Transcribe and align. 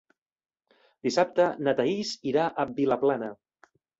Dissabte 1.07 1.45
na 1.67 1.75
Thaís 1.81 2.13
irà 2.33 2.47
a 2.47 2.65
Vilaplana. 2.81 3.29